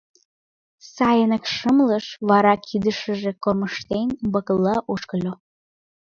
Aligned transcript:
Сайынак 0.93 1.43
«шымлыш», 1.55 2.05
вара, 2.29 2.53
кидешыже 2.65 3.31
кормыжтен, 3.43 4.07
умбакыла 4.21 4.75
ошкыльо. 4.93 5.33